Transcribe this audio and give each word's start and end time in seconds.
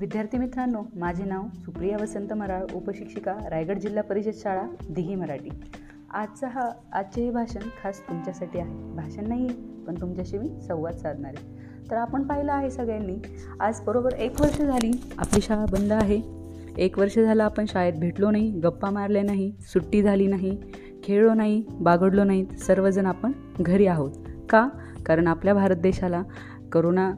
विद्यार्थी 0.00 0.38
मित्रांनो 0.38 0.82
माझे 0.96 1.24
नाव 1.24 1.42
सुप्रिया 1.54 1.96
वसंत 2.02 2.32
मराळ 2.32 2.64
उपशिक्षिका 2.74 3.34
रायगड 3.50 3.78
जिल्हा 3.78 4.02
परिषद 4.02 4.30
शाळा 4.34 4.62
दिघी 4.90 5.14
मराठी. 5.14 5.48
आजचा 6.14 6.48
हा 6.48 6.70
आजचे 6.92 7.24
हे 7.24 7.30
भाषण 7.30 7.68
खास 7.82 8.00
तुमच्यासाठी 8.00 8.58
आहे. 8.58 8.94
भाषण 8.94 9.28
नाही 9.28 9.48
पण 9.86 9.94
तुमच्याशी 10.00 10.38
मी 10.38 10.60
संवाद 10.68 10.94
साधणार 10.94 11.32
आहे. 11.36 11.56
तर 11.90 11.96
आपण 11.96 12.22
पाहिलं 12.22 12.52
आहे 12.52 12.70
सगळ्यांनी 12.70 13.16
आज 13.60 13.80
बरोबर 13.80 14.12
एक 14.12 14.40
वर्ष 14.40 14.60
झाली 14.62 14.90
आपली 15.18 15.40
शाळा 15.40 15.64
बंद 15.64 15.92
आहे. 15.92 16.20
एक 16.78 16.98
वर्ष 16.98 17.18
झालं 17.18 17.44
आपण 17.44 17.64
शाळेत 17.68 17.92
भेटलो 17.92 18.30
नाही 18.30 18.50
गप्पा 18.50 18.90
मारल्या 18.90 19.22
नाही 19.22 19.52
सुट्टी 19.60 20.02
झाली 20.02 20.26
नाही 20.26 20.58
खेळलो 21.04 21.34
नाही 21.34 21.64
बागडलो 21.70 22.24
नाहीत. 22.24 22.58
सर्वजण 22.58 23.06
आपण 23.06 23.32
घरी 23.60 23.86
आहोत. 23.86 24.10
का? 24.50 24.68
कारण 25.06 25.26
आपल्या 25.26 25.54
भारत 25.54 25.76
देशाला 25.76 26.22
करोना 26.72 27.12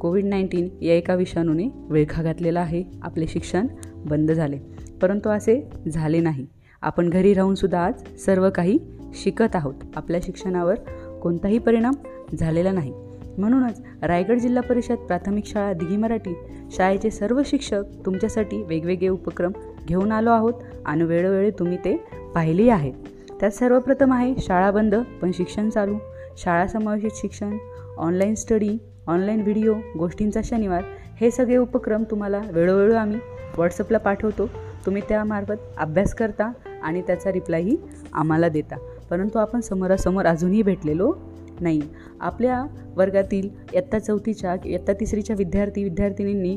कोविड 0.00 0.24
नाईन्टीन 0.24 0.68
या 0.82 0.94
एका 0.94 1.14
विषाणूने 1.14 1.68
विळखा 1.90 2.22
घातलेला 2.22 2.60
आहे. 2.60 2.84
आपले 3.02 3.26
शिक्षण 3.26 3.66
बंद 3.94 4.32
झाले. 4.32 4.58
परंतु 5.02 5.28
असे 5.28 5.68
झाले 5.88 6.20
नाही. 6.20 6.46
आपण 6.82 7.10
घरी 7.10 7.34
राहूनसुद्धा 7.34 7.84
आज 7.84 8.20
सर्व 8.24 8.50
काही 8.50 8.78
शिकत 9.14 9.56
आहोत. 9.56 9.74
आपल्या 9.96 10.20
शिक्षणावर 10.22 10.74
कोणताही 11.22 11.58
परिणाम 11.58 11.94
झालेला 12.38 12.72
नाही. 12.72 12.92
म्हणूनच 13.38 13.82
रायगड 14.02 14.38
जिल्हा 14.38 14.62
परिषद 14.62 14.94
प्राथमिक 14.94 15.46
शाळा 15.46 15.72
दिघी 15.72 15.96
मराठी 15.96 16.34
शाळेचे 16.70 17.10
सर्व 17.10 17.42
शिक्षक 17.46 17.82
तुमच्यासाठी 18.06 18.62
वेगवेगळे 18.62 19.08
उपक्रम 19.08 19.52
घेऊन 19.88 20.12
आलो 20.12 20.30
आहोत 20.30 20.54
आणि 20.86 21.04
वेळोवेळी 21.04 21.50
तुम्ही 21.50 21.76
ते 21.76 21.96
पाहिले 22.34 22.70
आहेत 22.70 22.92
त्यात 23.40 23.50
सर्वप्रथम 23.50 24.12
आहे 24.12 24.34
शाळा 24.38 24.70
बंद 24.70 24.94
पण 25.22 25.30
शिक्षण 25.34 25.70
चालू. 25.70 25.94
शाळा 26.38 26.66
समावेशित 26.66 27.10
शिक्षण 27.14 27.56
ऑनलाईन 27.98 28.34
स्टडी 28.34 28.78
ऑनलाईन 29.08 29.40
व्हिडिओ 29.40 29.74
गोष्टींचा 29.98 30.40
शनिवार 30.44 30.82
हे 31.20 31.30
सगळे 31.30 31.56
उपक्रम 31.56 32.02
तुम्हाला 32.10 32.40
वेळोवेळी 32.52 32.94
आम्ही 32.94 33.18
व्हॉट्सअपला 33.54 33.98
पाठवतो. 33.98 34.46
तुम्ही 34.86 35.02
त्यामार्फत 35.08 35.78
अभ्यास 35.78 36.14
करता 36.14 36.50
आणि 36.82 37.00
त्याचा 37.02 37.32
रिप्लायही 37.32 37.76
आम्हाला 38.12 38.48
देता. 38.48 38.76
परंतु 39.10 39.38
आपण 39.38 39.60
समोरासमोर 39.60 40.26
अजूनही 40.26 40.62
भेटलेलो 40.62 41.12
नाही. 41.60 41.80
आपल्या 42.20 42.62
वर्गातील 42.96 43.48
इयत्ता 43.74 43.98
चौथीच्या 43.98 44.54
इयत्ता 44.64 44.92
तिसरीच्या 44.92 45.36
विद्यार्थी 45.38 45.84
विद्यार्थिनींनी 45.84 46.56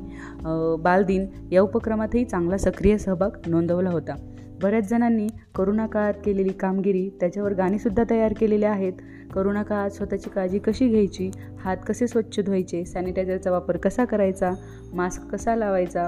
बालदिन 0.83 1.25
या 1.51 1.61
उपक्रमातही 1.61 2.23
चांगला 2.25 2.57
सक्रिय 2.57 2.97
सहभाग 2.97 3.29
नोंदवला 3.47 3.89
होता. 3.89 4.15
बऱ्याच 4.61 4.89
जणांनी 4.89 5.27
करोना 5.55 5.85
काळात 5.87 6.13
केलेली 6.25 6.51
कामगिरी 6.53 7.09
त्याच्यावर 7.19 7.53
गाणीसुद्धा 7.53 8.03
तयार 8.09 8.33
केलेले 8.39 8.65
आहेत. 8.65 8.93
करोना 9.33 9.63
काळात 9.63 9.89
स्वतःची 9.89 10.29
काळजी 10.29 10.59
कशी 10.59 10.87
घ्यायची? 10.87 11.31
हात 11.59 11.77
कसे 11.87 12.07
स्वच्छ 12.07 12.39
धुवायचे? 12.39 12.85
सॅनिटायझरचा 12.85 13.51
वापर 13.51 13.77
कसा 13.77 14.05
करायचा? 14.05 14.51
मास्क 14.93 15.23
कसा 15.23 15.55
लावायचा? 15.55 16.07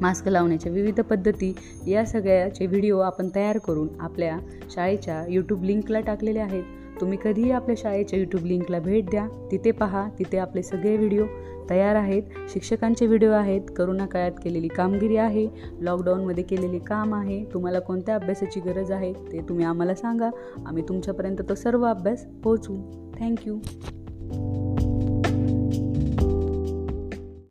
मास्क 0.00 0.28
लावण्याच्या 0.28 0.72
विविध 0.72 1.00
पद्धती 1.00 1.54
या 1.86 2.04
सगळ्याचे 2.06 2.66
व्हिडिओ 2.66 2.98
आपण 2.98 3.28
तयार 3.34 3.58
करून 3.58 3.88
आपल्या 4.00 4.38
शाळेच्या 4.70 5.24
यूट्यूब 5.28 5.64
लिंकला 5.64 6.00
टाकलेले 6.00 6.38
आहेत. 6.38 6.62
तुम्ही 7.00 7.18
कधीही 7.24 7.50
आपल्या 7.50 7.76
शाळेच्या 7.78 8.18
यूट्यूब 8.18 8.44
लिंकला 8.44 8.78
भेट 8.78 9.10
द्या. 9.10 9.28
तिथे 9.50 9.70
पहा 9.70 10.08
तिथे 10.18 10.38
आपले 10.38 10.62
सगळे 10.62 10.96
व्हिडिओ 10.96 11.24
तयार 11.70 11.96
आहेत. 11.96 12.22
शिक्षकांचे 12.48 13.06
व्हिडिओ 13.06 13.30
आहेत. 13.30 13.60
करोना 13.76 14.06
काळात 14.06 14.32
केलेली 14.44 14.68
कामगिरी 14.68 15.16
आहे. 15.16 15.48
लॉकडाऊनमध्ये 15.80 16.44
केलेले 16.44 16.78
काम 16.78 17.14
आहे. 17.14 17.44
तुम्हाला 17.44 17.78
कोणत्या 17.78 18.14
अभ्यासाची 18.14 18.60
गरज 18.60 18.90
आहे 18.90 19.12
ते 19.12 19.40
तुम्ही 19.48 19.64
आम्हाला 19.64 19.94
सांगा. 19.94 20.30
आम्ही 20.66 20.82
तुमच्यापर्यंत 20.88 21.42
तो 21.48 21.54
सर्व 21.54 21.84
अभ्यास 21.84 22.26
पोहोचू 22.44 22.76
थँक्यू 23.20 23.58